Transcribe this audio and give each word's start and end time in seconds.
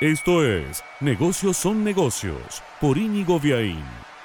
Esto 0.00 0.44
es 0.44 0.84
Negocios 1.00 1.56
son 1.56 1.82
negocios 1.82 2.62
por 2.80 2.98
Íñigo 2.98 3.40
Viaín. 3.40 3.82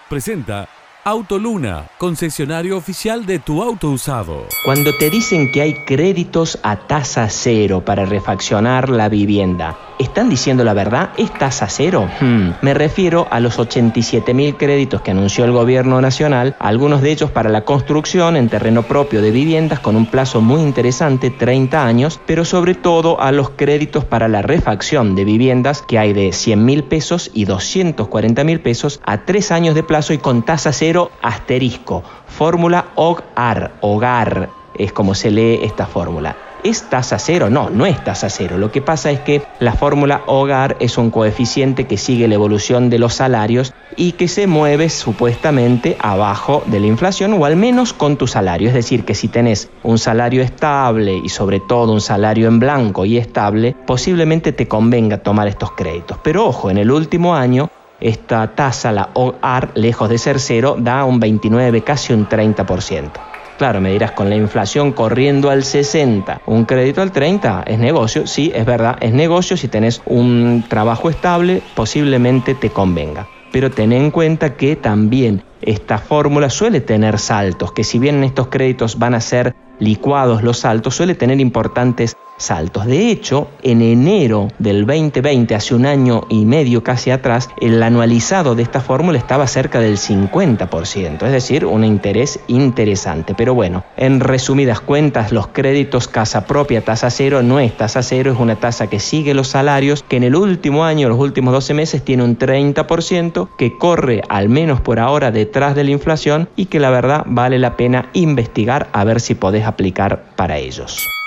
Presenta 0.07 0.69
Autoluna, 1.05 1.89
concesionario 1.97 2.77
oficial 2.77 3.25
de 3.25 3.37
tu 3.39 3.61
auto 3.61 3.89
usado. 3.89 4.45
Cuando 4.63 4.95
te 4.95 5.09
dicen 5.09 5.51
que 5.51 5.59
hay 5.59 5.73
créditos 5.83 6.57
a 6.63 6.77
tasa 6.77 7.27
cero 7.27 7.83
para 7.83 8.05
refaccionar 8.05 8.87
la 8.87 9.09
vivienda, 9.09 9.77
¿están 9.99 10.29
diciendo 10.29 10.63
la 10.63 10.73
verdad? 10.73 11.09
¿Es 11.17 11.33
tasa 11.33 11.67
cero? 11.67 12.07
Hmm, 12.21 12.51
Me 12.61 12.73
refiero 12.73 13.27
a 13.31 13.41
los 13.41 13.59
87 13.59 14.33
mil 14.33 14.55
créditos 14.55 15.01
que 15.01 15.11
anunció 15.11 15.43
el 15.43 15.51
gobierno 15.51 15.99
nacional, 15.99 16.55
algunos 16.59 17.01
de 17.01 17.11
ellos 17.11 17.29
para 17.29 17.49
la 17.49 17.65
construcción 17.65 18.37
en 18.37 18.47
terreno 18.47 18.83
propio 18.83 19.21
de 19.21 19.31
viviendas 19.31 19.81
con 19.81 19.97
un 19.97 20.05
plazo 20.05 20.39
muy 20.39 20.61
interesante, 20.61 21.31
30 21.31 21.85
años, 21.85 22.21
pero 22.25 22.45
sobre 22.45 22.75
todo 22.75 23.19
a 23.19 23.33
los 23.33 23.49
créditos 23.49 24.05
para 24.05 24.29
la 24.29 24.41
refacción 24.41 25.15
de 25.15 25.25
viviendas 25.25 25.81
que 25.81 25.99
hay 25.99 26.13
de 26.13 26.31
100 26.31 26.63
mil 26.63 26.85
pesos 26.85 27.29
y 27.33 27.43
240 27.43 28.41
mil 28.45 28.61
pesos 28.61 29.01
a 29.05 29.25
3 29.25 29.51
años 29.51 29.75
de 29.75 29.83
plazo 29.83 30.13
y 30.13 30.17
con 30.17 30.43
tasa 30.45 30.71
cero 30.71 30.92
asterisco. 31.21 32.03
Fórmula 32.27 32.85
HOGAR, 32.95 33.73
hogar 33.81 34.49
es 34.77 34.91
como 34.93 35.15
se 35.15 35.31
lee 35.31 35.59
esta 35.63 35.85
fórmula. 35.85 36.35
¿Es 36.63 36.89
tasa 36.89 37.19
cero? 37.19 37.49
No, 37.49 37.69
no 37.69 37.85
es 37.85 38.01
tasa 38.05 38.29
cero. 38.29 38.57
Lo 38.57 38.71
que 38.71 38.81
pasa 38.81 39.11
es 39.11 39.19
que 39.19 39.41
la 39.59 39.73
fórmula 39.73 40.21
hogar 40.27 40.77
es 40.79 40.97
un 40.97 41.11
coeficiente 41.11 41.87
que 41.87 41.97
sigue 41.97 42.29
la 42.29 42.35
evolución 42.35 42.89
de 42.89 42.99
los 42.99 43.15
salarios 43.15 43.73
y 43.97 44.13
que 44.13 44.29
se 44.29 44.47
mueve 44.47 44.89
supuestamente 44.89 45.97
abajo 45.99 46.63
de 46.67 46.79
la 46.79 46.87
inflación 46.87 47.33
o 47.33 47.43
al 47.43 47.57
menos 47.57 47.91
con 47.91 48.15
tu 48.15 48.27
salario. 48.27 48.69
Es 48.69 48.73
decir, 48.73 49.03
que 49.03 49.13
si 49.13 49.27
tenés 49.27 49.69
un 49.83 49.97
salario 49.97 50.41
estable 50.41 51.17
y 51.21 51.27
sobre 51.27 51.59
todo 51.59 51.91
un 51.91 52.01
salario 52.01 52.47
en 52.47 52.59
blanco 52.59 53.03
y 53.03 53.17
estable, 53.17 53.75
posiblemente 53.85 54.53
te 54.53 54.65
convenga 54.65 55.17
tomar 55.17 55.49
estos 55.49 55.71
créditos. 55.71 56.17
Pero 56.23 56.47
ojo, 56.47 56.71
en 56.71 56.77
el 56.77 56.91
último 56.91 57.35
año 57.35 57.69
esta 58.03 58.53
tasa, 58.53 58.91
la 58.91 59.09
OAR, 59.13 59.71
lejos 59.75 60.09
de 60.09 60.17
ser 60.17 60.39
cero, 60.39 60.75
da 60.77 61.05
un 61.05 61.19
29, 61.19 61.81
casi 61.81 62.13
un 62.13 62.27
30%. 62.27 63.11
Claro, 63.57 63.79
me 63.79 63.91
dirás, 63.91 64.11
con 64.11 64.29
la 64.29 64.35
inflación 64.35 64.91
corriendo 64.91 65.49
al 65.49 65.63
60, 65.63 66.41
un 66.47 66.65
crédito 66.65 67.01
al 67.01 67.11
30, 67.11 67.63
¿es 67.65 67.79
negocio? 67.79 68.27
Sí, 68.27 68.51
es 68.53 68.65
verdad, 68.65 68.97
es 68.99 69.13
negocio. 69.13 69.55
Si 69.55 69.67
tenés 69.67 70.01
un 70.05 70.65
trabajo 70.67 71.09
estable, 71.09 71.61
posiblemente 71.75 72.55
te 72.55 72.71
convenga. 72.71 73.27
Pero 73.51 73.69
ten 73.69 73.93
en 73.93 74.11
cuenta 74.11 74.55
que 74.55 74.75
también 74.75 75.43
esta 75.61 75.97
fórmula 75.97 76.49
suele 76.49 76.81
tener 76.81 77.19
saltos, 77.19 77.71
que 77.71 77.83
si 77.83 77.99
bien 77.99 78.23
estos 78.23 78.47
créditos 78.47 78.99
van 78.99 79.13
a 79.13 79.21
ser 79.21 79.55
licuados 79.79 80.43
los 80.43 80.59
saltos, 80.59 80.95
suele 80.95 81.15
tener 81.15 81.39
importantes 81.39 82.17
saltos. 82.37 82.85
De 82.85 83.09
hecho, 83.09 83.49
en 83.61 83.81
enero 83.81 84.47
del 84.59 84.85
2020, 84.85 85.55
hace 85.55 85.75
un 85.75 85.85
año 85.85 86.23
y 86.29 86.45
medio 86.45 86.83
casi 86.83 87.11
atrás, 87.11 87.49
el 87.61 87.81
anualizado 87.81 88.55
de 88.55 88.63
esta 88.63 88.81
fórmula 88.81 89.17
estaba 89.17 89.47
cerca 89.47 89.79
del 89.79 89.97
50%, 89.97 91.25
es 91.25 91.31
decir, 91.31 91.65
un 91.65 91.83
interés 91.83 92.39
interesante. 92.47 93.33
Pero 93.35 93.53
bueno, 93.53 93.83
en 93.97 94.19
resumidas 94.19 94.81
cuentas, 94.81 95.31
los 95.31 95.47
créditos 95.47 96.07
casa 96.07 96.45
propia 96.45 96.81
tasa 96.81 97.09
cero 97.09 97.43
no 97.43 97.59
es 97.59 97.75
tasa 97.77 98.03
cero, 98.03 98.31
es 98.33 98.39
una 98.39 98.55
tasa 98.55 98.87
que 98.87 98.99
sigue 98.99 99.33
los 99.33 99.47
salarios, 99.49 100.03
que 100.03 100.17
en 100.17 100.23
el 100.23 100.35
último 100.35 100.83
año, 100.83 101.09
los 101.09 101.19
últimos 101.19 101.53
12 101.53 101.73
meses, 101.73 102.03
tiene 102.03 102.23
un 102.23 102.37
30%, 102.37 103.49
que 103.57 103.77
corre 103.77 104.21
al 104.29 104.49
menos 104.49 104.81
por 104.81 104.99
ahora 104.99 105.31
detrás 105.31 105.75
de 105.75 105.83
la 105.83 105.91
inflación 105.91 106.49
y 106.55 106.65
que 106.65 106.79
la 106.79 106.89
verdad 106.89 107.23
vale 107.25 107.59
la 107.59 107.77
pena 107.77 108.09
investigar 108.13 108.89
a 108.93 109.03
ver 109.03 109.21
si 109.21 109.35
podés 109.35 109.65
aplicar 109.65 110.23
para 110.35 110.57
ellos. 110.57 111.22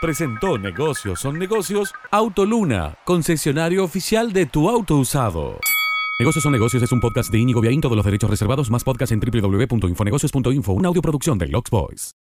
Presentó 0.00 0.58
Negocios 0.58 1.18
son 1.18 1.40
negocios 1.40 1.92
Autoluna, 2.12 2.98
concesionario 3.04 3.82
oficial 3.82 4.32
de 4.32 4.46
tu 4.46 4.68
auto 4.70 4.96
usado. 4.96 5.58
Negocios 6.20 6.44
son 6.44 6.52
negocios 6.52 6.84
es 6.84 6.92
un 6.92 7.00
podcast 7.00 7.32
de 7.32 7.38
Íñigo 7.38 7.60
Viaín, 7.60 7.80
todos 7.80 7.96
los 7.96 8.04
derechos 8.04 8.30
reservados, 8.30 8.70
más 8.70 8.84
podcast 8.84 9.10
en 9.10 9.18
www.infonegocios.info, 9.18 10.72
una 10.72 10.88
audioproducción 10.88 11.36
de 11.36 11.48
Lux 11.48 11.70
Boys. 11.70 12.14